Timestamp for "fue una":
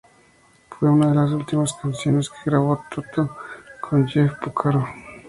0.67-1.09